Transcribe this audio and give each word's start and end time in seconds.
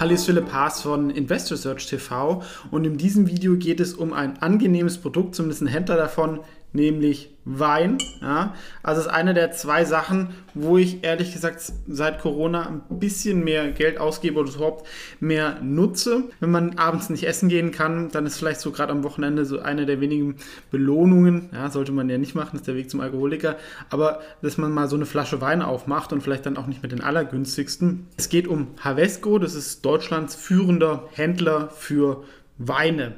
Hallo, 0.00 0.12
ist 0.14 0.26
Philipp 0.26 0.52
Haas 0.52 0.82
von 0.82 1.10
Investor 1.10 1.56
Search 1.56 1.88
TV 1.88 2.40
und 2.70 2.84
in 2.84 2.98
diesem 2.98 3.26
Video 3.26 3.56
geht 3.56 3.80
es 3.80 3.94
um 3.94 4.12
ein 4.12 4.40
angenehmes 4.40 4.96
Produkt, 4.96 5.34
zumindest 5.34 5.60
ein 5.62 5.66
Händler 5.66 5.96
davon, 5.96 6.38
nämlich 6.72 7.30
Wein. 7.44 7.98
Ja? 8.20 8.54
Also 8.82 9.00
ist 9.00 9.06
eine 9.08 9.32
der 9.32 9.52
zwei 9.52 9.84
Sachen, 9.84 10.28
wo 10.54 10.76
ich 10.76 11.02
ehrlich 11.02 11.32
gesagt 11.32 11.72
seit 11.88 12.20
Corona 12.20 12.66
ein 12.66 12.98
bisschen 12.98 13.42
mehr 13.42 13.70
Geld 13.70 13.98
ausgebe 13.98 14.38
oder 14.38 14.52
überhaupt 14.52 14.86
mehr 15.18 15.58
nutze. 15.62 16.24
Wenn 16.40 16.50
man 16.50 16.78
abends 16.78 17.08
nicht 17.08 17.24
essen 17.24 17.48
gehen 17.48 17.70
kann, 17.70 18.10
dann 18.10 18.26
ist 18.26 18.38
vielleicht 18.38 18.60
so 18.60 18.70
gerade 18.70 18.92
am 18.92 19.02
Wochenende 19.02 19.46
so 19.46 19.60
eine 19.60 19.86
der 19.86 20.00
wenigen 20.00 20.36
Belohnungen. 20.70 21.48
Ja, 21.52 21.70
sollte 21.70 21.92
man 21.92 22.10
ja 22.10 22.18
nicht 22.18 22.34
machen, 22.34 22.50
das 22.52 22.60
ist 22.60 22.68
der 22.68 22.76
Weg 22.76 22.90
zum 22.90 23.00
Alkoholiker. 23.00 23.56
Aber 23.88 24.20
dass 24.42 24.58
man 24.58 24.72
mal 24.72 24.88
so 24.88 24.96
eine 24.96 25.06
Flasche 25.06 25.40
Wein 25.40 25.62
aufmacht 25.62 26.12
und 26.12 26.22
vielleicht 26.22 26.44
dann 26.44 26.58
auch 26.58 26.66
nicht 26.66 26.82
mit 26.82 26.92
den 26.92 27.00
allergünstigsten. 27.00 28.06
Es 28.16 28.28
geht 28.28 28.46
um 28.46 28.68
Havesco, 28.80 29.38
das 29.38 29.54
ist 29.54 29.84
Deutschlands 29.84 30.34
führender 30.34 31.08
Händler 31.12 31.70
für 31.70 32.24
Weine. 32.58 33.14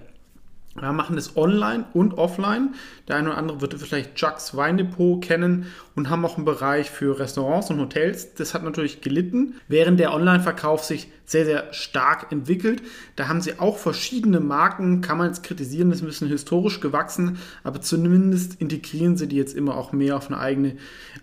Wir 0.80 0.92
machen 0.92 1.16
das 1.16 1.36
online 1.36 1.84
und 1.92 2.14
offline. 2.14 2.74
Der 3.06 3.16
eine 3.16 3.30
oder 3.30 3.38
andere 3.38 3.60
wird 3.60 3.74
vielleicht 3.74 4.14
Chucks 4.14 4.56
Weindepot 4.56 5.22
kennen 5.22 5.66
und 5.94 6.08
haben 6.08 6.24
auch 6.24 6.36
einen 6.36 6.46
Bereich 6.46 6.90
für 6.90 7.18
Restaurants 7.18 7.70
und 7.70 7.80
Hotels. 7.80 8.34
Das 8.34 8.54
hat 8.54 8.62
natürlich 8.62 9.02
gelitten, 9.02 9.54
während 9.68 10.00
der 10.00 10.14
Online-Verkauf 10.14 10.82
sich 10.82 11.08
sehr, 11.26 11.44
sehr 11.44 11.72
stark 11.72 12.32
entwickelt. 12.32 12.82
Da 13.16 13.28
haben 13.28 13.40
sie 13.40 13.58
auch 13.58 13.76
verschiedene 13.76 14.40
Marken, 14.40 15.00
kann 15.00 15.18
man 15.18 15.28
jetzt 15.28 15.42
kritisieren, 15.42 15.90
das 15.90 15.98
ist 15.98 16.02
ein 16.02 16.08
bisschen 16.08 16.28
historisch 16.28 16.80
gewachsen, 16.80 17.38
aber 17.62 17.80
zumindest 17.80 18.60
integrieren 18.60 19.16
sie 19.16 19.28
die 19.28 19.36
jetzt 19.36 19.54
immer 19.54 19.76
auch 19.76 19.92
mehr 19.92 20.16
auf 20.16 20.28
eine 20.28 20.40
eigene 20.40 20.76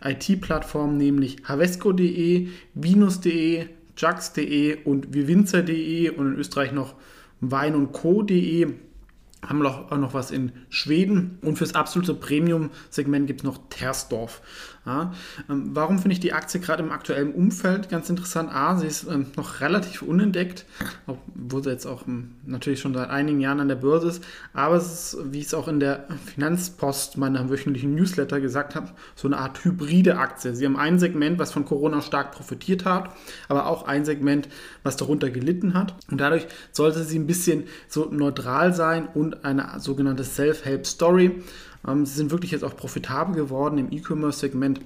IT-Plattform, 0.03 0.97
nämlich 0.97 1.37
havesco.de, 1.43 2.47
vinus.de, 2.73 3.65
Jux.de 3.97 4.77
und 4.83 5.13
vivinzer.de 5.13 6.11
und 6.11 6.33
in 6.33 6.39
Österreich 6.39 6.71
noch 6.71 6.93
wein 7.41 7.75
und 7.75 7.91
co.de 7.91 8.67
haben 9.45 9.65
auch 9.65 9.97
noch 9.97 10.13
was 10.13 10.31
in 10.31 10.51
Schweden 10.69 11.37
und 11.41 11.57
fürs 11.57 11.75
absolute 11.75 12.13
Premium-Segment 12.15 13.27
gibt 13.27 13.41
es 13.41 13.43
noch 13.43 13.59
Tersdorf. 13.69 14.41
Ja, 14.87 15.11
ähm, 15.49 15.71
warum 15.73 15.99
finde 15.99 16.13
ich 16.13 16.21
die 16.21 16.31
Aktie 16.31 16.61
gerade 16.61 16.81
im 16.81 16.93
aktuellen 16.93 17.33
Umfeld 17.33 17.89
ganz 17.89 18.09
interessant? 18.09 18.49
A, 18.53 18.77
sie 18.77 18.87
ist 18.87 19.03
ähm, 19.03 19.25
noch 19.35 19.59
relativ 19.59 20.01
unentdeckt, 20.01 20.65
obwohl 21.07 21.61
sie 21.61 21.71
jetzt 21.71 21.85
auch 21.85 22.07
ähm, 22.07 22.35
natürlich 22.45 22.79
schon 22.79 22.93
seit 22.93 23.09
einigen 23.09 23.41
Jahren 23.41 23.59
an 23.59 23.67
der 23.67 23.75
Börse 23.75 24.07
ist, 24.07 24.23
aber 24.53 24.77
es 24.77 25.13
ist, 25.13 25.33
wie 25.33 25.39
ich 25.39 25.47
es 25.47 25.53
auch 25.53 25.67
in 25.67 25.81
der 25.81 26.07
Finanzpost 26.33 27.17
meiner 27.17 27.49
wöchentlichen 27.49 27.95
Newsletter 27.95 28.39
gesagt 28.39 28.75
habe, 28.75 28.91
so 29.15 29.27
eine 29.27 29.39
Art 29.39 29.65
hybride 29.65 30.19
Aktie. 30.19 30.55
Sie 30.55 30.65
haben 30.65 30.77
ein 30.77 30.99
Segment, 30.99 31.37
was 31.37 31.51
von 31.51 31.65
Corona 31.65 32.01
stark 32.01 32.31
profitiert 32.31 32.85
hat, 32.85 33.09
aber 33.49 33.67
auch 33.67 33.87
ein 33.87 34.05
Segment, 34.05 34.47
was 34.83 34.95
darunter 34.95 35.29
gelitten 35.29 35.73
hat 35.73 35.95
und 36.09 36.21
dadurch 36.21 36.47
sollte 36.71 37.03
sie 37.03 37.19
ein 37.19 37.27
bisschen 37.27 37.65
so 37.89 38.05
neutral 38.09 38.73
sein 38.73 39.09
und 39.13 39.43
eine 39.43 39.81
sogenannte 39.81 40.23
Self-Help-Story. 40.23 41.43
Ähm, 41.87 42.05
sie 42.05 42.15
sind 42.15 42.31
wirklich 42.31 42.51
jetzt 42.51 42.63
auch 42.63 42.75
profitabel 42.75 43.35
geworden 43.35 43.77
im 43.77 43.91
E-Commerce-Segment. 43.91 44.81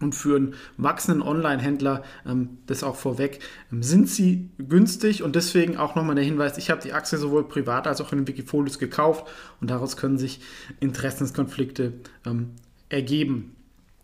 Und 0.00 0.14
für 0.14 0.36
einen 0.36 0.54
wachsenden 0.78 1.22
Online-Händler, 1.22 2.02
ähm, 2.26 2.58
das 2.66 2.82
auch 2.82 2.96
vorweg, 2.96 3.40
ähm, 3.70 3.82
sind 3.82 4.08
sie 4.08 4.48
günstig 4.56 5.22
und 5.22 5.36
deswegen 5.36 5.76
auch 5.76 5.94
nochmal 5.94 6.14
der 6.14 6.24
Hinweis, 6.24 6.56
ich 6.56 6.70
habe 6.70 6.80
die 6.80 6.94
Aktie 6.94 7.18
sowohl 7.18 7.46
privat 7.46 7.86
als 7.86 8.00
auch 8.00 8.12
in 8.12 8.18
den 8.18 8.28
Wikifolios 8.28 8.78
gekauft 8.78 9.26
und 9.60 9.70
daraus 9.70 9.98
können 9.98 10.16
sich 10.16 10.40
Interessenskonflikte 10.80 11.92
ähm, 12.24 12.52
ergeben. 12.88 13.56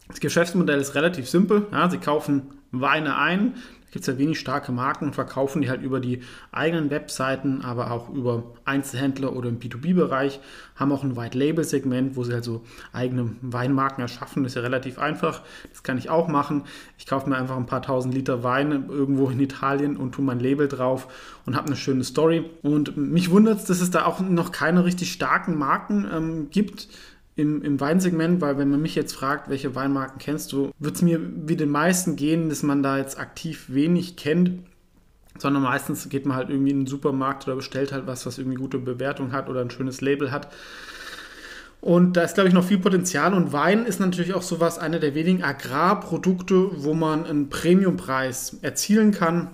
Das 0.08 0.20
Geschäftsmodell 0.20 0.80
ist 0.80 0.94
relativ 0.94 1.28
simpel. 1.28 1.66
Ja, 1.72 1.88
sie 1.90 1.98
kaufen 1.98 2.42
Weine 2.72 3.16
ein, 3.16 3.54
gibt 3.96 4.06
es 4.06 4.12
ja 4.12 4.18
wenig 4.18 4.38
starke 4.38 4.72
Marken 4.72 5.06
und 5.06 5.14
verkaufen 5.14 5.62
die 5.62 5.70
halt 5.70 5.80
über 5.80 6.00
die 6.00 6.20
eigenen 6.52 6.90
Webseiten, 6.90 7.62
aber 7.62 7.90
auch 7.90 8.10
über 8.10 8.42
Einzelhändler 8.66 9.34
oder 9.34 9.48
im 9.48 9.58
B2B-Bereich, 9.58 10.38
haben 10.74 10.92
auch 10.92 11.02
ein 11.02 11.16
White-Label-Segment, 11.16 12.14
wo 12.14 12.22
sie 12.22 12.34
halt 12.34 12.44
so 12.44 12.62
eigene 12.92 13.30
Weinmarken 13.40 14.02
erschaffen. 14.02 14.42
Das 14.42 14.52
ist 14.52 14.56
ja 14.56 14.60
relativ 14.60 14.98
einfach. 14.98 15.40
Das 15.70 15.82
kann 15.82 15.96
ich 15.96 16.10
auch 16.10 16.28
machen. 16.28 16.64
Ich 16.98 17.06
kaufe 17.06 17.30
mir 17.30 17.36
einfach 17.36 17.56
ein 17.56 17.64
paar 17.64 17.80
tausend 17.80 18.12
Liter 18.12 18.44
Wein 18.44 18.90
irgendwo 18.90 19.30
in 19.30 19.40
Italien 19.40 19.96
und 19.96 20.12
tue 20.12 20.22
mein 20.22 20.40
Label 20.40 20.68
drauf 20.68 21.08
und 21.46 21.56
habe 21.56 21.68
eine 21.68 21.76
schöne 21.76 22.04
Story. 22.04 22.44
Und 22.60 22.98
mich 22.98 23.30
wundert 23.30 23.60
es, 23.60 23.64
dass 23.64 23.80
es 23.80 23.90
da 23.90 24.04
auch 24.04 24.20
noch 24.20 24.52
keine 24.52 24.84
richtig 24.84 25.10
starken 25.10 25.56
Marken 25.56 26.06
ähm, 26.12 26.50
gibt 26.50 26.88
im, 27.36 27.62
im 27.62 27.78
Weinsegment, 27.78 28.40
weil 28.40 28.58
wenn 28.58 28.70
man 28.70 28.80
mich 28.80 28.94
jetzt 28.94 29.14
fragt, 29.14 29.50
welche 29.50 29.74
Weinmarken 29.74 30.18
kennst 30.18 30.52
du, 30.52 30.72
wird 30.78 30.96
es 30.96 31.02
mir 31.02 31.20
wie 31.20 31.56
den 31.56 31.68
meisten 31.68 32.16
gehen, 32.16 32.48
dass 32.48 32.62
man 32.62 32.82
da 32.82 32.96
jetzt 32.96 33.18
aktiv 33.18 33.66
wenig 33.68 34.16
kennt, 34.16 34.62
sondern 35.38 35.62
meistens 35.62 36.08
geht 36.08 36.24
man 36.24 36.36
halt 36.36 36.48
irgendwie 36.48 36.70
in 36.70 36.80
den 36.80 36.86
Supermarkt 36.86 37.46
oder 37.46 37.56
bestellt 37.56 37.92
halt 37.92 38.06
was, 38.06 38.24
was 38.24 38.38
irgendwie 38.38 38.56
gute 38.56 38.78
Bewertung 38.78 39.32
hat 39.32 39.50
oder 39.50 39.60
ein 39.60 39.70
schönes 39.70 40.00
Label 40.00 40.32
hat. 40.32 40.50
Und 41.82 42.16
da 42.16 42.22
ist, 42.22 42.34
glaube 42.34 42.48
ich, 42.48 42.54
noch 42.54 42.64
viel 42.64 42.78
Potenzial. 42.78 43.34
Und 43.34 43.52
Wein 43.52 43.84
ist 43.84 44.00
natürlich 44.00 44.32
auch 44.32 44.42
sowas, 44.42 44.78
eine 44.78 44.98
der 44.98 45.14
wenigen 45.14 45.44
Agrarprodukte, 45.44 46.70
wo 46.82 46.94
man 46.94 47.26
einen 47.26 47.50
Premiumpreis 47.50 48.58
erzielen 48.62 49.12
kann 49.12 49.50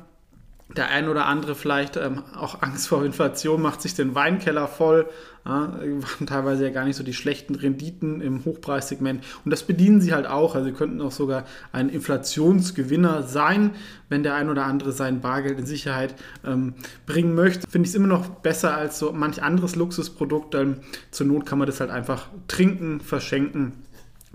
der 0.76 0.88
ein 0.88 1.08
oder 1.08 1.26
andere 1.26 1.54
vielleicht 1.54 1.96
ähm, 1.96 2.22
auch 2.36 2.62
Angst 2.62 2.88
vor 2.88 3.04
Inflation 3.04 3.60
macht 3.60 3.82
sich 3.82 3.94
den 3.94 4.14
Weinkeller 4.14 4.68
voll. 4.68 5.08
Ja, 5.44 5.72
waren 5.80 6.26
teilweise 6.26 6.64
ja 6.64 6.70
gar 6.70 6.84
nicht 6.84 6.96
so 6.96 7.02
die 7.02 7.14
schlechten 7.14 7.56
Renditen 7.56 8.20
im 8.20 8.44
Hochpreissegment. 8.44 9.24
Und 9.44 9.50
das 9.50 9.64
bedienen 9.64 10.00
sie 10.00 10.14
halt 10.14 10.26
auch. 10.26 10.54
Also 10.54 10.68
sie 10.68 10.74
könnten 10.74 11.00
auch 11.00 11.10
sogar 11.10 11.44
ein 11.72 11.88
Inflationsgewinner 11.88 13.24
sein, 13.24 13.72
wenn 14.08 14.22
der 14.22 14.34
ein 14.34 14.48
oder 14.48 14.64
andere 14.64 14.92
sein 14.92 15.20
Bargeld 15.20 15.58
in 15.58 15.66
Sicherheit 15.66 16.14
ähm, 16.46 16.74
bringen 17.06 17.34
möchte. 17.34 17.68
Finde 17.68 17.86
ich 17.86 17.90
es 17.90 17.96
immer 17.96 18.06
noch 18.06 18.28
besser 18.28 18.76
als 18.76 18.98
so 18.98 19.12
manch 19.12 19.42
anderes 19.42 19.74
Luxusprodukt. 19.74 20.54
Denn 20.54 20.80
zur 21.10 21.26
Not 21.26 21.44
kann 21.44 21.58
man 21.58 21.66
das 21.66 21.80
halt 21.80 21.90
einfach 21.90 22.28
trinken, 22.46 23.00
verschenken 23.00 23.72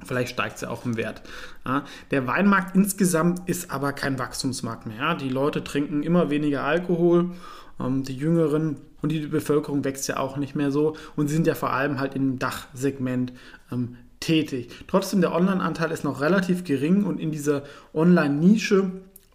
Vielleicht 0.05 0.33
steigt 0.33 0.59
sie 0.59 0.69
auch 0.69 0.85
im 0.85 0.95
Wert. 0.95 1.21
Ja, 1.65 1.83
der 2.11 2.27
Weinmarkt 2.27 2.75
insgesamt 2.75 3.47
ist 3.49 3.71
aber 3.71 3.93
kein 3.93 4.19
Wachstumsmarkt 4.19 4.85
mehr. 4.85 5.15
Die 5.15 5.29
Leute 5.29 5.63
trinken 5.63 6.03
immer 6.03 6.29
weniger 6.29 6.63
Alkohol, 6.63 7.31
ähm, 7.79 8.03
die 8.03 8.15
Jüngeren 8.15 8.77
und 9.01 9.11
die 9.11 9.27
Bevölkerung 9.27 9.83
wächst 9.83 10.07
ja 10.07 10.17
auch 10.17 10.37
nicht 10.37 10.55
mehr 10.55 10.71
so 10.71 10.95
und 11.15 11.27
sie 11.27 11.35
sind 11.35 11.47
ja 11.47 11.55
vor 11.55 11.71
allem 11.71 11.99
halt 11.99 12.15
im 12.15 12.39
Dachsegment 12.39 13.33
ähm, 13.71 13.97
tätig. 14.19 14.69
Trotzdem, 14.87 15.21
der 15.21 15.33
Online-Anteil 15.33 15.91
ist 15.91 16.03
noch 16.03 16.21
relativ 16.21 16.63
gering 16.63 17.03
und 17.05 17.19
in 17.19 17.31
dieser 17.31 17.63
Online-Nische, 17.93 18.91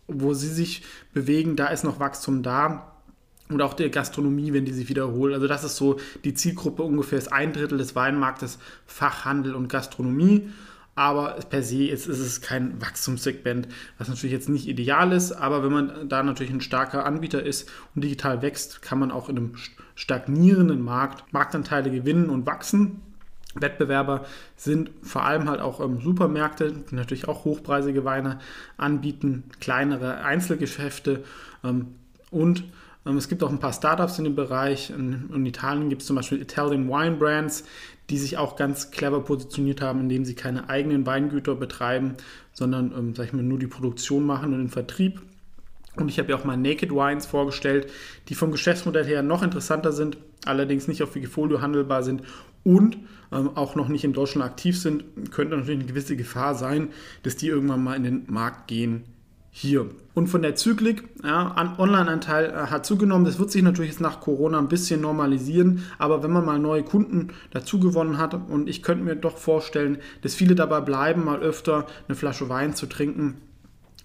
wo 0.09 0.35
sie 0.35 0.49
sich 0.49 0.83
bewegen, 1.13 1.57
da 1.57 1.69
ist 1.69 1.85
noch 1.85 2.01
Wachstum 2.01 2.43
da 2.43 2.92
und 3.53 3.63
auch 3.63 3.75
der 3.75 3.91
Gastronomie, 3.91 4.53
wenn 4.53 4.65
die 4.65 4.73
sich 4.73 4.89
wiederholt. 4.89 5.35
Also 5.35 5.47
das 5.47 5.65
ist 5.65 5.77
so 5.77 5.99
die 6.25 6.35
Zielgruppe 6.35 6.83
ungefähr 6.83 7.19
ist 7.19 7.33
ein 7.33 7.53
Drittel 7.53 7.79
des 7.79 7.95
Weinmarktes 7.95 8.59
Fachhandel 8.87 9.55
und 9.55 9.69
Gastronomie. 9.69 10.49
Aber 10.95 11.39
per 11.49 11.63
se 11.63 11.87
ist, 11.87 12.07
ist 12.07 12.19
es 12.19 12.43
kein 12.43 12.81
Wachstumssegment, 12.81 13.67
was 13.97 14.09
natürlich 14.09 14.33
jetzt 14.33 14.51
nicht 14.51 14.69
ideal 14.69 15.13
ist. 15.13 15.33
Aber 15.33 15.65
wenn 15.65 15.73
man 15.73 16.09
da 16.09 16.23
natürlich 16.23 16.53
ein 16.53 16.61
starker 16.61 17.07
Anbieter 17.07 17.43
ist 17.43 17.71
und 17.95 18.05
digital 18.05 18.43
wächst, 18.43 18.83
kann 18.83 18.99
man 18.99 19.11
auch 19.11 19.31
in 19.31 19.39
einem 19.39 19.55
stagnierenden 19.95 20.83
Markt 20.83 21.33
Marktanteile 21.33 21.91
gewinnen 21.91 22.29
und 22.29 22.45
wachsen. 22.45 23.01
Wettbewerber 23.55 24.25
sind 24.57 24.91
vor 25.03 25.25
allem 25.25 25.49
halt 25.49 25.61
auch 25.61 25.81
ähm, 25.81 26.01
Supermärkte, 26.01 26.73
die 26.73 26.95
natürlich 26.95 27.29
auch 27.29 27.45
hochpreisige 27.45 28.05
Weine 28.05 28.39
anbieten, 28.77 29.45
kleinere 29.61 30.25
Einzelgeschäfte 30.25 31.25
ähm, 31.63 31.95
und 32.31 32.65
es 33.05 33.29
gibt 33.29 33.43
auch 33.43 33.51
ein 33.51 33.59
paar 33.59 33.73
Startups 33.73 34.19
in 34.19 34.25
dem 34.25 34.35
Bereich. 34.35 34.91
In, 34.91 35.31
in 35.35 35.47
Italien 35.47 35.89
gibt 35.89 36.03
es 36.03 36.07
zum 36.07 36.17
Beispiel 36.17 36.41
Italian 36.41 36.89
Wine 36.89 37.17
Brands, 37.17 37.65
die 38.11 38.19
sich 38.19 38.39
auch 38.39 38.57
ganz 38.57 38.91
clever 38.91 39.21
positioniert 39.21 39.81
haben, 39.81 40.01
indem 40.01 40.25
sie 40.25 40.35
keine 40.35 40.69
eigenen 40.69 41.05
Weingüter 41.07 41.55
betreiben, 41.55 42.15
sondern, 42.53 42.93
ähm, 42.97 43.15
sag 43.15 43.27
ich 43.27 43.33
mal, 43.33 43.43
nur 43.43 43.59
die 43.59 43.67
Produktion 43.67 44.25
machen 44.25 44.53
und 44.53 44.59
den 44.61 44.69
Vertrieb. 44.69 45.21
Und 45.97 46.09
ich 46.09 46.19
habe 46.19 46.31
ja 46.31 46.37
auch 46.37 46.45
mal 46.45 46.57
Naked 46.57 46.91
Wines 46.91 47.27
vorgestellt, 47.27 47.91
die 48.29 48.35
vom 48.35 48.51
Geschäftsmodell 48.51 49.05
her 49.05 49.23
noch 49.23 49.43
interessanter 49.43 49.93
sind, 49.93 50.17
allerdings 50.47 50.89
nicht 50.89 51.03
auf 51.03 51.15
Wikifolio 51.15 51.61
handelbar 51.61 52.03
sind 52.03 52.23
und 52.65 52.97
ähm, 53.31 53.51
auch 53.57 53.75
noch 53.75 53.89
nicht 53.89 54.05
in 54.05 54.13
Deutschland 54.13 54.49
aktiv 54.49 54.79
sind. 54.81 55.05
Könnte 55.31 55.57
natürlich 55.57 55.81
eine 55.81 55.89
gewisse 55.89 56.17
Gefahr 56.17 56.55
sein, 56.55 56.89
dass 57.25 57.37
die 57.37 57.49
irgendwann 57.49 57.83
mal 57.83 57.97
in 57.97 58.05
den 58.05 58.25
Markt 58.29 58.69
gehen 58.69 59.05
hier. 59.55 59.87
Und 60.15 60.29
von 60.29 60.43
der 60.43 60.57
Zyklik, 60.57 61.05
ja, 61.23 61.55
Online-Anteil 61.79 62.47
äh, 62.47 62.71
hat 62.71 62.85
zugenommen. 62.87 63.27
Das 63.27 63.39
wird 63.39 63.51
sich 63.51 63.63
natürlich 63.63 63.93
jetzt 63.93 64.01
nach 64.01 64.21
Corona 64.21 64.59
ein 64.59 64.69
bisschen 64.69 65.01
normalisieren. 65.01 65.85
Aber 65.99 66.23
wenn 66.23 66.33
man 66.33 66.45
mal 66.45 66.59
neue 66.59 66.83
Kunden 66.83 67.29
dazu 67.51 67.79
gewonnen 67.79 68.19
hat, 68.19 68.35
und 68.35 68.69
ich 68.69 68.83
könnte 68.83 69.05
mir 69.05 69.15
doch 69.15 69.37
vorstellen, 69.37 69.99
dass 70.23 70.35
viele 70.35 70.55
dabei 70.55 70.81
bleiben, 70.81 71.25
mal 71.25 71.41
öfter 71.41 71.87
eine 72.09 72.17
Flasche 72.17 72.49
Wein 72.49 72.75
zu 72.75 72.87
trinken, 72.87 73.37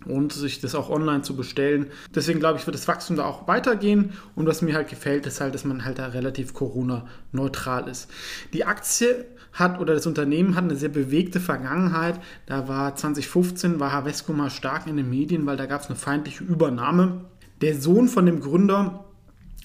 und 0.06 0.32
sich 0.32 0.62
das 0.62 0.76
auch 0.76 0.90
online 0.90 1.24
zu 1.24 1.36
bestellen. 1.36 1.88
Deswegen 2.14 2.40
glaube 2.40 2.60
ich, 2.60 2.68
wird 2.68 2.76
das 2.76 2.88
Wachstum 2.88 3.18
da 3.18 3.26
auch 3.26 3.48
weitergehen. 3.48 4.14
Und 4.36 4.46
was 4.46 4.62
mir 4.62 4.76
halt 4.76 4.90
gefällt, 4.90 5.26
ist 5.26 5.42
halt, 5.42 5.54
dass 5.54 5.66
man 5.66 5.84
halt 5.84 6.00
da 6.00 6.08
relativ 6.08 6.54
Corona-neutral 6.54 7.88
ist. 7.90 8.10
Die 8.54 8.64
Aktie 8.64 9.26
hat 9.60 9.80
oder 9.80 9.94
das 9.94 10.08
Unternehmen 10.08 10.56
hat 10.56 10.64
eine 10.64 10.76
sehr 10.76 10.90
bewegte 10.90 11.40
Vergangenheit. 11.40 12.20
Da 12.46 12.68
war 12.68 12.96
2015 12.96 13.80
war 13.80 13.92
Havesco 13.92 14.34
mal 14.34 14.50
stark 14.50 14.88
in 14.88 14.98
den 14.98 15.10
Medien, 15.10 15.46
weil 15.46 15.58
da 15.58 15.66
gab 15.66 15.82
es 15.82 15.88
eine 15.88 15.96
feindliche 15.96 16.44
Übernahme. 16.44 17.26
Der 17.62 17.76
Sohn 17.76 18.08
von 18.08 18.26
dem 18.26 18.40
Gründer 18.40 19.06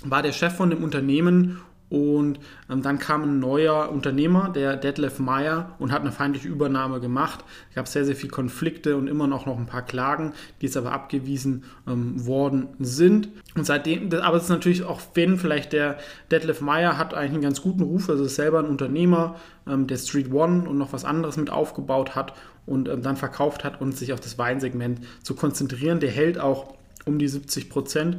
war 0.04 0.22
der 0.22 0.32
Chef 0.32 0.54
von 0.54 0.70
dem 0.70 0.82
Unternehmen 0.82 1.60
und 1.92 2.38
ähm, 2.70 2.80
dann 2.80 2.98
kam 2.98 3.22
ein 3.24 3.38
neuer 3.38 3.90
Unternehmer, 3.90 4.48
der 4.48 4.78
Detlef 4.78 5.18
Meyer, 5.18 5.76
und 5.78 5.92
hat 5.92 6.00
eine 6.00 6.10
feindliche 6.10 6.48
Übernahme 6.48 7.00
gemacht. 7.00 7.44
Es 7.68 7.74
gab 7.74 7.86
sehr, 7.86 8.06
sehr 8.06 8.16
viele 8.16 8.30
Konflikte 8.30 8.96
und 8.96 9.08
immer 9.08 9.26
noch, 9.26 9.44
noch 9.44 9.58
ein 9.58 9.66
paar 9.66 9.82
Klagen, 9.82 10.32
die 10.60 10.66
jetzt 10.66 10.78
aber 10.78 10.92
abgewiesen 10.92 11.64
ähm, 11.86 12.24
worden 12.24 12.68
sind. 12.78 13.28
Und 13.56 13.66
seitdem, 13.66 14.10
aber 14.22 14.38
es 14.38 14.44
ist 14.44 14.48
natürlich 14.48 14.84
auch, 14.84 15.02
wenn 15.12 15.36
vielleicht 15.36 15.74
der 15.74 15.98
Detlef 16.30 16.62
Meyer 16.62 16.96
hat 16.96 17.12
eigentlich 17.12 17.32
einen 17.34 17.42
ganz 17.42 17.60
guten 17.60 17.82
Ruf, 17.82 18.08
also 18.08 18.24
ist 18.24 18.36
selber 18.36 18.60
ein 18.60 18.66
Unternehmer, 18.66 19.36
ähm, 19.68 19.86
der 19.86 19.98
Street 19.98 20.32
One 20.32 20.66
und 20.66 20.78
noch 20.78 20.94
was 20.94 21.04
anderes 21.04 21.36
mit 21.36 21.50
aufgebaut 21.50 22.14
hat 22.14 22.32
und 22.64 22.88
ähm, 22.88 23.02
dann 23.02 23.18
verkauft 23.18 23.64
hat 23.64 23.82
und 23.82 23.94
sich 23.98 24.14
auf 24.14 24.20
das 24.20 24.38
Weinsegment 24.38 25.00
zu 25.22 25.34
konzentrieren. 25.34 26.00
Der 26.00 26.10
hält 26.10 26.40
auch 26.40 26.72
um 27.04 27.18
die 27.18 27.28
70 27.28 27.68
Prozent 27.68 28.16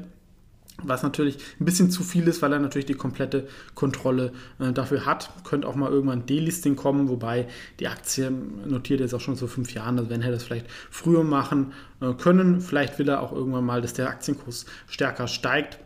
was 0.82 1.04
natürlich 1.04 1.38
ein 1.60 1.66
bisschen 1.66 1.92
zu 1.92 2.04
viel 2.04 2.28
ist, 2.28 2.42
weil 2.42 2.52
er 2.52 2.60
natürlich 2.60 2.86
die 2.86 2.94
komplette 2.96 3.48
Kontrolle 3.76 4.32
äh, 4.60 4.72
dafür 4.72 5.06
hat. 5.06 5.32
Könnte 5.44 5.68
auch 5.68 5.76
mal 5.76 5.92
irgendwann 5.92 6.26
Delisting 6.26 6.76
kommen, 6.76 7.10
wobei 7.10 7.48
die 7.80 7.88
Aktie 7.88 8.32
notiert 8.32 9.00
jetzt 9.00 9.14
auch 9.14 9.22
schon 9.22 9.36
so 9.36 9.48
fünf 9.48 9.74
Jahren, 9.74 9.98
also 10.00 10.10
wenn 10.10 10.22
er 10.22 10.32
das 10.32 10.44
vielleicht 10.44 10.66
früher 10.90 11.24
machen 11.24 11.74
äh, 12.02 12.14
können. 12.14 12.60
Vielleicht 12.62 12.98
will 13.00 13.10
er 13.10 13.22
auch 13.22 13.32
irgendwann 13.32 13.66
mal, 13.66 13.82
dass 13.82 13.94
der 13.94 14.10
Aktienkurs 14.10 14.66
stärker 14.88 15.28
steigt. 15.28 15.80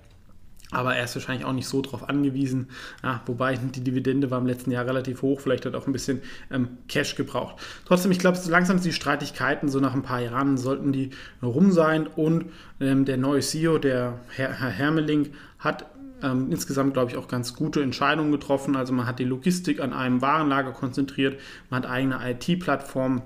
Aber 0.72 0.96
er 0.96 1.06
ist 1.06 1.16
wahrscheinlich 1.16 1.46
auch 1.46 1.54
nicht 1.54 1.68
so 1.68 1.82
darauf 1.82 2.10
angewiesen. 2.10 2.68
Ja, 3.02 3.22
wobei 3.26 3.56
die 3.56 3.84
Dividende 3.84 4.32
war 4.32 4.40
im 4.40 4.48
letzten 4.48 4.72
Jahr 4.72 4.86
relativ 4.86 5.22
hoch. 5.22 5.40
Vielleicht 5.40 5.66
hat 5.66 5.74
er 5.74 5.80
auch 5.80 5.88
ein 5.88 5.94
bisschen 5.94 6.22
ähm, 6.52 6.78
Cash 6.90 7.16
gebraucht. 7.16 7.56
Trotzdem, 7.86 8.12
ich 8.12 8.20
glaube, 8.20 8.38
so 8.38 8.52
langsam 8.52 8.82
die 8.82 8.92
Streitigkeiten, 8.92 9.70
so 9.70 9.80
nach 9.80 9.94
ein 9.94 10.02
paar 10.02 10.20
Jahren 10.20 10.58
sollten 10.58 10.92
die 10.92 11.12
rum 11.42 11.72
sein. 11.72 12.08
Und 12.08 12.46
ähm, 12.82 13.06
der 13.06 13.18
neue 13.18 13.40
CEO, 13.40 13.78
der 13.78 14.20
Herr, 14.30 14.52
Herr 14.52 14.70
Hermeling, 14.70 15.32
hat 15.60 15.86
ähm, 16.22 16.52
insgesamt, 16.52 16.94
glaube 16.94 17.12
ich, 17.12 17.18
auch 17.18 17.28
ganz 17.28 17.54
gute 17.54 17.82
Entscheidungen 17.82 18.32
getroffen. 18.32 18.76
Also 18.76 18.94
man 18.94 19.06
hat 19.06 19.20
die 19.20 19.26
Logistik 19.26 19.80
an 19.80 19.94
einem 19.94 20.22
Warenlager 20.22 20.72
konzentriert. 20.72 21.40
Man 21.70 21.84
hat 21.84 21.90
eigene 21.90 22.20
IT-Plattformen 22.30 23.22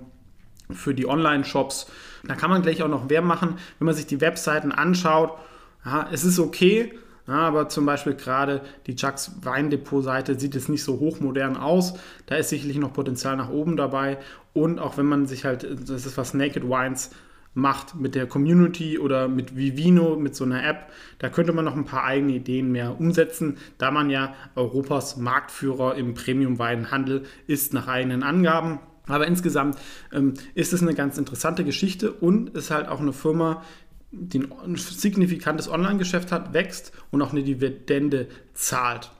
für 0.69 0.93
die 0.93 1.07
Online-Shops. 1.07 1.87
Da 2.23 2.35
kann 2.35 2.49
man 2.49 2.61
gleich 2.61 2.83
auch 2.83 2.87
noch 2.87 3.09
mehr 3.09 3.21
machen, 3.21 3.55
wenn 3.79 3.85
man 3.85 3.95
sich 3.95 4.05
die 4.05 4.21
Webseiten 4.21 4.71
anschaut. 4.71 5.37
Ja, 5.83 6.07
es 6.11 6.23
ist 6.23 6.39
okay, 6.39 6.93
ja, 7.31 7.47
aber 7.47 7.69
zum 7.69 7.85
Beispiel 7.85 8.15
gerade 8.15 8.59
die 8.87 8.95
Chucks 8.97 9.31
Weindepot-Seite 9.41 10.37
sieht 10.37 10.53
jetzt 10.53 10.67
nicht 10.67 10.83
so 10.83 10.99
hochmodern 10.99 11.55
aus. 11.55 11.93
Da 12.25 12.35
ist 12.35 12.49
sicherlich 12.49 12.77
noch 12.77 12.91
Potenzial 12.91 13.37
nach 13.37 13.49
oben 13.49 13.77
dabei. 13.77 14.17
Und 14.51 14.79
auch 14.79 14.97
wenn 14.97 15.05
man 15.05 15.27
sich 15.27 15.45
halt, 15.45 15.63
das 15.63 16.05
ist 16.05 16.17
was 16.17 16.33
Naked 16.33 16.67
Wines 16.67 17.11
macht 17.53 17.95
mit 17.95 18.15
der 18.15 18.27
Community 18.27 18.99
oder 18.99 19.29
mit 19.29 19.55
Vivino, 19.55 20.17
mit 20.17 20.35
so 20.35 20.43
einer 20.43 20.61
App, 20.65 20.91
da 21.19 21.29
könnte 21.29 21.53
man 21.53 21.63
noch 21.63 21.77
ein 21.77 21.85
paar 21.85 22.03
eigene 22.03 22.33
Ideen 22.33 22.69
mehr 22.69 22.99
umsetzen, 22.99 23.57
da 23.77 23.91
man 23.91 24.09
ja 24.09 24.33
Europas 24.55 25.15
Marktführer 25.15 25.95
im 25.95 26.13
Premium-Weinhandel 26.13 27.23
ist 27.47 27.73
nach 27.73 27.87
eigenen 27.87 28.23
Angaben. 28.23 28.79
Aber 29.07 29.25
insgesamt 29.25 29.77
ähm, 30.11 30.33
ist 30.53 30.73
es 30.73 30.81
eine 30.81 30.95
ganz 30.95 31.17
interessante 31.17 31.63
Geschichte 31.63 32.11
und 32.11 32.49
ist 32.57 32.71
halt 32.71 32.89
auch 32.89 32.99
eine 32.99 33.13
Firma, 33.13 33.63
ein 34.11 34.75
signifikantes 34.75 35.69
Online-Geschäft 35.69 36.31
hat, 36.31 36.53
wächst 36.53 36.91
und 37.11 37.21
auch 37.21 37.31
eine 37.31 37.43
Dividende 37.43 38.27
zahlt. 38.53 39.11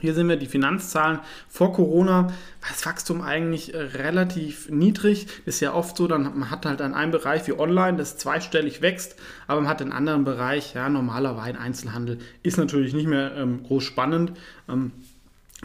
Hier 0.00 0.12
sehen 0.12 0.28
wir 0.28 0.36
die 0.36 0.46
Finanzzahlen. 0.46 1.20
Vor 1.48 1.72
Corona 1.72 2.24
war 2.24 2.68
das 2.68 2.84
Wachstum 2.84 3.22
eigentlich 3.22 3.74
äh, 3.74 3.78
relativ 3.78 4.68
niedrig. 4.68 5.28
Ist 5.46 5.60
ja 5.60 5.72
oft 5.72 5.96
so, 5.96 6.08
dann 6.08 6.24
man 6.38 6.50
hat 6.50 6.66
halt 6.66 6.82
an 6.82 6.94
einem 6.94 7.12
Bereich 7.12 7.46
wie 7.46 7.58
Online, 7.58 7.96
das 7.96 8.18
zweistellig 8.18 8.82
wächst, 8.82 9.16
aber 9.46 9.60
man 9.62 9.70
hat 9.70 9.80
einen 9.80 9.92
anderen 9.92 10.24
Bereich, 10.24 10.74
ja, 10.74 10.88
normaler 10.88 11.36
Wein, 11.36 11.56
Einzelhandel, 11.56 12.18
ist 12.42 12.58
natürlich 12.58 12.92
nicht 12.92 13.06
mehr 13.06 13.34
ähm, 13.36 13.62
groß 13.62 13.84
spannend. 13.84 14.32
Ähm, 14.68 14.92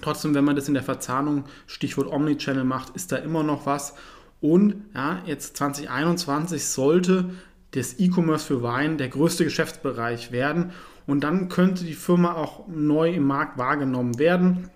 trotzdem, 0.01 0.35
wenn 0.35 0.45
man 0.45 0.55
das 0.55 0.67
in 0.67 0.73
der 0.75 0.83
Verzahnung, 0.83 1.45
Stichwort 1.65 2.07
Omnichannel 2.07 2.63
macht, 2.63 2.95
ist 2.95 3.11
da 3.11 3.17
immer 3.17 3.43
noch 3.43 3.65
was. 3.65 3.95
Und 4.41 4.75
ja, 4.93 5.21
jetzt 5.25 5.57
2021 5.57 6.65
sollte 6.65 7.31
des 7.75 7.99
E-Commerce 7.99 8.45
für 8.45 8.63
Wein 8.63 8.97
der 8.97 9.09
größte 9.09 9.43
Geschäftsbereich 9.43 10.31
werden. 10.31 10.71
Und 11.05 11.23
dann 11.23 11.49
könnte 11.49 11.85
die 11.85 11.93
Firma 11.93 12.33
auch 12.33 12.67
neu 12.67 13.11
im 13.11 13.25
Markt 13.25 13.57
wahrgenommen 13.57 14.19
werden. 14.19 14.69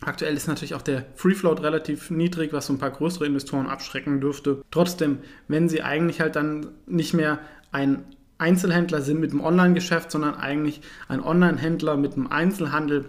Aktuell 0.00 0.34
ist 0.34 0.48
natürlich 0.48 0.74
auch 0.74 0.82
der 0.82 1.04
Free 1.14 1.34
Float 1.34 1.62
relativ 1.62 2.10
niedrig, 2.10 2.52
was 2.52 2.66
so 2.66 2.72
ein 2.72 2.78
paar 2.78 2.90
größere 2.90 3.26
Investoren 3.26 3.66
abschrecken 3.66 4.20
dürfte. 4.20 4.62
Trotzdem, 4.70 5.18
wenn 5.46 5.68
sie 5.68 5.82
eigentlich 5.82 6.20
halt 6.20 6.36
dann 6.36 6.68
nicht 6.86 7.12
mehr 7.12 7.38
ein 7.70 8.04
Einzelhändler 8.38 9.02
sind 9.02 9.20
mit 9.20 9.32
dem 9.32 9.42
Online-Geschäft, 9.42 10.10
sondern 10.10 10.34
eigentlich 10.34 10.80
ein 11.08 11.22
Online-Händler 11.22 11.98
mit 11.98 12.16
dem 12.16 12.32
Einzelhandel, 12.32 13.04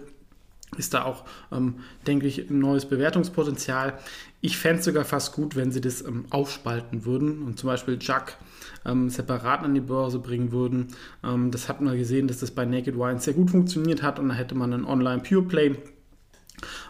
ist 0.76 0.94
da 0.94 1.04
auch, 1.04 1.24
ähm, 1.50 1.76
denke 2.06 2.26
ich, 2.26 2.50
ein 2.50 2.58
neues 2.58 2.86
Bewertungspotenzial. 2.86 3.94
Ich 4.40 4.56
fände 4.58 4.80
es 4.80 4.84
sogar 4.84 5.04
fast 5.04 5.34
gut, 5.34 5.54
wenn 5.54 5.70
sie 5.70 5.80
das 5.80 6.02
ähm, 6.02 6.24
aufspalten 6.30 7.04
würden 7.04 7.42
und 7.42 7.58
zum 7.58 7.68
Beispiel 7.68 7.98
Jack 8.00 8.38
ähm, 8.84 9.10
separat 9.10 9.62
an 9.62 9.74
die 9.74 9.80
Börse 9.80 10.18
bringen 10.18 10.52
würden. 10.52 10.88
Ähm, 11.22 11.50
das 11.50 11.68
hat 11.68 11.80
man 11.80 11.96
gesehen, 11.96 12.26
dass 12.26 12.38
das 12.38 12.50
bei 12.50 12.64
Naked 12.64 12.96
Wines 12.96 13.24
sehr 13.24 13.34
gut 13.34 13.50
funktioniert 13.50 14.02
hat 14.02 14.18
und 14.18 14.30
da 14.30 14.34
hätte 14.34 14.54
man 14.54 14.72
einen 14.72 14.84
Online 14.84 15.22
Pure 15.22 15.42
Play. 15.42 15.76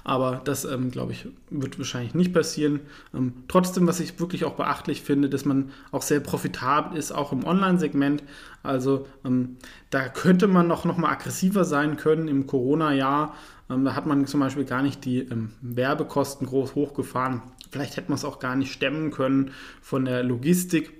Aber 0.05 0.41
das, 0.45 0.65
ähm, 0.65 0.91
glaube 0.91 1.13
ich, 1.13 1.29
wird 1.51 1.79
wahrscheinlich 1.79 2.15
nicht 2.15 2.33
passieren. 2.33 2.81
Ähm, 3.15 3.45
trotzdem, 3.49 3.87
was 3.87 4.01
ich 4.01 4.19
wirklich 4.19 4.45
auch 4.45 4.55
beachtlich 4.55 5.03
finde, 5.03 5.29
dass 5.29 5.45
man 5.45 5.71
auch 5.91 6.03
sehr 6.03 6.21
profitabel 6.21 6.99
ist, 6.99 7.13
auch 7.13 7.33
im 7.33 7.45
Online-Segment. 7.45 8.23
Also 8.63 9.07
ähm, 9.25 9.57
da 9.91 10.09
könnte 10.09 10.49
man 10.49 10.67
noch, 10.67 10.85
noch 10.85 10.97
mal 10.97 11.11
aggressiver 11.11 11.65
sein 11.65 11.97
können 11.97 12.29
im 12.29 12.47
Corona-Jahr. 12.47 13.35
Ähm, 13.71 13.85
da 13.85 13.95
hat 13.95 14.07
man 14.07 14.27
zum 14.27 14.41
Beispiel 14.41 14.65
gar 14.65 14.83
nicht 14.83 15.05
die 15.05 15.21
ähm, 15.21 15.53
Werbekosten 15.61 16.47
groß 16.47 16.75
hochgefahren. 16.75 17.43
Vielleicht 17.71 17.97
hätte 17.97 18.11
man 18.11 18.17
es 18.17 18.25
auch 18.25 18.39
gar 18.39 18.57
nicht 18.57 18.73
stemmen 18.73 19.13
können 19.13 19.53
von 19.81 20.05
der 20.05 20.23
Logistik. 20.23 20.93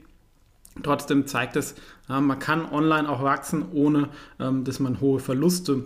Trotzdem 0.83 1.27
zeigt 1.27 1.57
es, 1.57 1.75
man 2.09 2.39
kann 2.39 2.65
online 2.65 3.07
auch 3.07 3.23
wachsen, 3.23 3.67
ohne 3.73 4.09
ähm, 4.41 4.65
dass 4.65 4.81
man 4.81 5.01
hohe 5.01 5.21
Verluste 5.21 5.85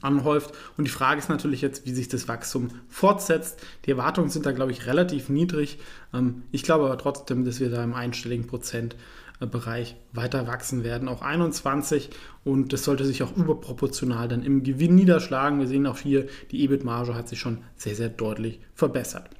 anhäuft. 0.00 0.52
Und 0.76 0.84
die 0.84 0.90
Frage 0.90 1.18
ist 1.18 1.28
natürlich 1.28 1.60
jetzt, 1.60 1.86
wie 1.86 1.92
sich 1.92 2.08
das 2.08 2.28
Wachstum 2.28 2.70
fortsetzt. 2.88 3.60
Die 3.86 3.90
Erwartungen 3.90 4.30
sind 4.30 4.46
da, 4.46 4.52
glaube 4.52 4.72
ich, 4.72 4.86
relativ 4.86 5.28
niedrig. 5.28 5.78
Ähm, 6.12 6.42
ich 6.52 6.62
glaube 6.62 6.84
aber 6.84 6.98
trotzdem, 6.98 7.44
dass 7.44 7.60
wir 7.60 7.70
da 7.70 7.82
im 7.82 7.94
einstelligen 7.94 8.46
Prozentbereich 8.46 9.96
weiter 10.12 10.46
wachsen 10.46 10.84
werden, 10.84 11.08
auch 11.08 11.22
21. 11.22 12.10
Und 12.44 12.72
das 12.72 12.84
sollte 12.84 13.04
sich 13.04 13.22
auch 13.22 13.36
überproportional 13.36 14.28
dann 14.28 14.42
im 14.42 14.62
Gewinn 14.62 14.94
niederschlagen. 14.94 15.60
Wir 15.60 15.66
sehen 15.66 15.86
auch 15.86 15.98
hier, 15.98 16.26
die 16.50 16.62
EBIT-Marge 16.64 17.14
hat 17.14 17.28
sich 17.28 17.40
schon 17.40 17.58
sehr, 17.76 17.94
sehr 17.94 18.08
deutlich 18.08 18.60
verbessert. 18.74 19.30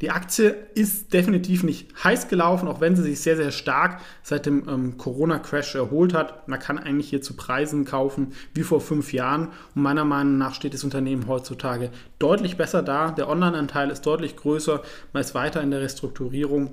Die 0.00 0.10
Aktie 0.10 0.54
ist 0.74 1.12
definitiv 1.12 1.62
nicht 1.62 1.92
heiß 2.02 2.28
gelaufen, 2.28 2.68
auch 2.68 2.80
wenn 2.80 2.96
sie 2.96 3.02
sich 3.02 3.20
sehr, 3.20 3.36
sehr 3.36 3.50
stark 3.50 4.00
seit 4.22 4.46
dem 4.46 4.68
ähm, 4.68 4.96
Corona-Crash 4.98 5.74
erholt 5.74 6.14
hat. 6.14 6.48
Man 6.48 6.58
kann 6.58 6.78
eigentlich 6.78 7.10
hier 7.10 7.22
zu 7.22 7.34
Preisen 7.34 7.84
kaufen 7.84 8.32
wie 8.54 8.62
vor 8.62 8.80
fünf 8.80 9.12
Jahren. 9.12 9.48
Und 9.74 9.82
meiner 9.82 10.04
Meinung 10.04 10.38
nach 10.38 10.54
steht 10.54 10.74
das 10.74 10.84
Unternehmen 10.84 11.26
heutzutage 11.26 11.90
deutlich 12.18 12.56
besser 12.56 12.82
da. 12.82 13.10
Der 13.10 13.28
Online-Anteil 13.28 13.90
ist 13.90 14.06
deutlich 14.06 14.36
größer. 14.36 14.82
Man 15.12 15.20
ist 15.20 15.34
weiter 15.34 15.62
in 15.62 15.70
der 15.70 15.80
Restrukturierung. 15.80 16.72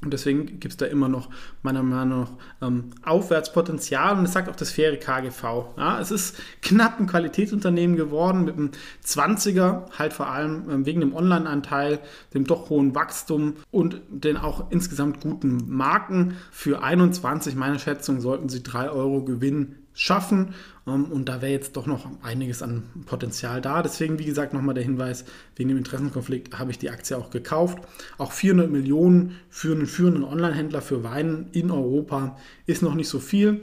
Und 0.00 0.12
deswegen 0.12 0.60
gibt 0.60 0.72
es 0.72 0.76
da 0.76 0.86
immer 0.86 1.08
noch, 1.08 1.28
meiner 1.62 1.82
Meinung 1.82 2.20
nach, 2.20 2.68
ähm, 2.68 2.90
Aufwärtspotenzial. 3.04 4.16
Und 4.16 4.24
das 4.24 4.32
sagt 4.32 4.48
auch 4.48 4.54
das 4.54 4.70
faire 4.70 4.96
KGV. 4.96 5.42
Ja, 5.76 6.00
es 6.00 6.12
ist 6.12 6.36
knapp 6.62 7.00
ein 7.00 7.08
Qualitätsunternehmen 7.08 7.96
geworden 7.96 8.44
mit 8.44 8.56
einem 8.56 8.70
20er, 9.04 9.90
halt 9.98 10.12
vor 10.12 10.28
allem 10.28 10.70
ähm, 10.70 10.86
wegen 10.86 11.00
dem 11.00 11.16
Online-Anteil, 11.16 11.98
dem 12.32 12.44
doch 12.44 12.70
hohen 12.70 12.94
Wachstum 12.94 13.56
und 13.72 14.00
den 14.08 14.36
auch 14.36 14.70
insgesamt 14.70 15.20
guten 15.20 15.64
Marken. 15.66 16.36
Für 16.52 16.80
21, 16.80 17.56
meine 17.56 17.80
Schätzung, 17.80 18.20
sollten 18.20 18.48
sie 18.48 18.62
3 18.62 18.90
Euro 18.90 19.24
Gewinn 19.24 19.74
schaffen. 19.94 20.54
Ähm, 20.88 21.04
und 21.06 21.28
da 21.28 21.42
wäre 21.42 21.52
jetzt 21.52 21.76
doch 21.76 21.86
noch 21.86 22.08
einiges 22.22 22.62
an 22.62 22.84
Potenzial 23.06 23.60
da. 23.60 23.82
Deswegen, 23.82 24.18
wie 24.18 24.24
gesagt, 24.24 24.54
nochmal 24.54 24.74
der 24.74 24.84
Hinweis, 24.84 25.24
wegen 25.56 25.68
dem 25.68 25.78
Interessenkonflikt 25.78 26.58
habe 26.58 26.70
ich 26.70 26.78
die 26.78 26.90
Aktie 26.90 27.16
auch 27.16 27.30
gekauft. 27.30 27.78
Auch 28.16 28.32
400 28.32 28.70
Millionen 28.70 29.36
für 29.50 29.74
einen 29.74 29.86
führenden 29.86 30.24
Online-Händler 30.24 30.82
für 30.82 31.04
Wein 31.04 31.48
in 31.52 31.70
Europa 31.70 32.36
ist 32.66 32.82
noch 32.82 32.94
nicht 32.94 33.08
so 33.08 33.20
viel. 33.20 33.60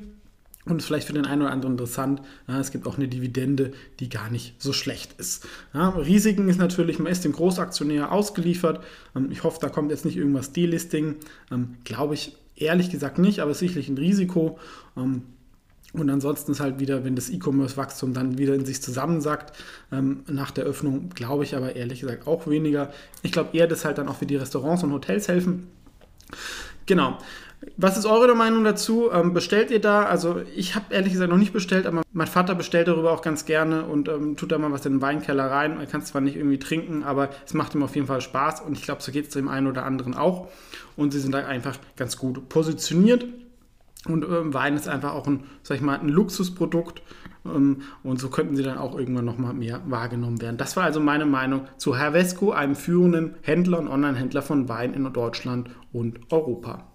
Und 0.68 0.78
ist 0.78 0.86
vielleicht 0.86 1.06
für 1.06 1.14
den 1.14 1.28
einen 1.28 1.44
oder 1.44 1.52
anderen 1.52 1.74
interessant. 1.74 2.24
Ja, 2.48 2.60
es 2.60 2.72
gibt 2.72 2.88
auch 2.88 2.98
eine 2.98 3.08
Dividende, 3.08 3.74
die 4.00 4.10
gar 4.10 4.32
nicht 4.32 4.60
so 4.60 4.74
schlecht 4.74 5.14
ist. 5.20 5.46
Ja, 5.76 5.90
Risiken 5.90 6.50
ist 6.50 6.58
natürlich, 6.58 6.98
man 6.98 7.12
ist 7.12 7.24
dem 7.24 7.34
Großaktionär 7.34 8.12
ausgeliefert. 8.12 8.84
Ähm, 9.16 9.30
ich 9.32 9.44
hoffe, 9.44 9.60
da 9.62 9.70
kommt 9.70 9.92
jetzt 9.92 10.06
nicht 10.06 10.18
irgendwas 10.18 10.54
Delisting. 10.54 11.18
Ähm, 11.52 11.76
glaube 11.84 12.16
ich 12.16 12.36
ehrlich 12.56 12.90
gesagt 12.90 13.20
nicht, 13.20 13.40
aber 13.42 13.54
sicherlich 13.54 13.90
ein 13.90 13.98
Risiko. 13.98 14.58
Und 16.00 16.10
ansonsten 16.10 16.52
ist 16.52 16.60
halt 16.60 16.80
wieder, 16.80 17.04
wenn 17.06 17.16
das 17.16 17.30
E-Commerce-Wachstum 17.30 18.14
dann 18.14 18.38
wieder 18.38 18.54
in 18.54 18.66
sich 18.66 18.82
zusammensackt, 18.82 19.54
ähm, 19.92 20.24
nach 20.28 20.52
der 20.52 20.66
Öffnung, 20.66 21.10
glaube 21.10 21.44
ich 21.44 21.56
aber 21.56 21.76
ehrlich 21.76 22.02
gesagt 22.02 22.28
auch 22.28 22.48
weniger. 22.48 22.92
Ich 23.24 23.32
glaube 23.32 23.58
eher, 23.58 23.68
dass 23.68 23.86
halt 23.86 23.98
dann 23.98 24.08
auch 24.08 24.18
für 24.18 24.26
die 24.26 24.36
Restaurants 24.36 24.84
und 24.84 24.92
Hotels 24.92 25.28
helfen. 25.28 25.68
Genau. 26.86 27.18
Was 27.78 27.98
ist 27.98 28.06
eure 28.06 28.36
Meinung 28.36 28.64
dazu? 28.64 29.10
Ähm, 29.12 29.34
bestellt 29.34 29.72
ihr 29.72 29.82
da? 29.82 30.04
Also 30.04 30.42
ich 30.56 30.76
habe 30.76 30.94
ehrlich 30.94 31.14
gesagt 31.14 31.32
noch 31.32 31.38
nicht 31.38 31.54
bestellt, 31.54 31.88
aber 31.88 32.04
mein 32.14 32.28
Vater 32.28 32.54
bestellt 32.54 32.88
darüber 32.88 33.12
auch 33.12 33.22
ganz 33.22 33.46
gerne 33.46 33.86
und 33.86 34.08
ähm, 34.08 34.38
tut 34.38 34.52
da 34.52 34.58
mal 34.58 34.72
was 34.72 34.86
in 34.86 34.94
den 34.94 35.02
Weinkeller 35.02 35.50
rein. 35.50 35.80
Er 35.80 35.88
kann 35.88 36.02
es 36.02 36.08
zwar 36.08 36.22
nicht 36.22 36.36
irgendwie 36.36 36.60
trinken, 36.60 37.04
aber 37.04 37.30
es 37.46 37.54
macht 37.54 37.74
ihm 37.74 37.82
auf 37.82 37.96
jeden 37.96 38.08
Fall 38.08 38.22
Spaß 38.22 38.62
und 38.62 38.78
ich 38.78 38.84
glaube, 38.84 39.02
so 39.02 39.12
geht 39.12 39.28
es 39.28 39.34
dem 39.34 39.48
einen 39.48 39.68
oder 39.68 39.84
anderen 39.84 40.14
auch. 40.14 40.50
Und 40.96 41.12
sie 41.12 41.20
sind 41.20 41.34
da 41.34 41.40
einfach 41.40 41.78
ganz 41.96 42.18
gut 42.18 42.48
positioniert. 42.50 43.26
Und 44.08 44.24
ähm, 44.24 44.54
Wein 44.54 44.76
ist 44.76 44.88
einfach 44.88 45.14
auch 45.14 45.28
ein, 45.28 45.44
sag 45.64 45.78
ich 45.78 45.82
mal, 45.82 46.00
ein 46.00 46.10
Luxusprodukt. 46.10 47.02
Ähm, 47.46 47.82
und 48.04 48.20
so 48.20 48.30
könnten 48.30 48.56
sie 48.56 48.64
dann 48.64 48.78
auch 48.78 48.98
irgendwann 48.98 49.26
nochmal 49.26 49.54
mehr 49.54 49.82
wahrgenommen 49.88 50.42
werden. 50.42 50.58
Das 50.58 50.78
war 50.78 50.84
also 50.84 51.00
meine 51.00 51.26
Meinung 51.26 51.62
zu 51.78 51.98
Hervesco, 51.98 52.52
einem 52.52 52.76
führenden 52.76 53.36
Händler 53.42 53.80
und 53.80 53.88
Online-Händler 53.88 54.42
von 54.42 54.70
Wein 54.70 54.94
in 54.94 55.12
Deutschland 55.12 55.70
und 55.92 56.32
Europa. 56.32 56.92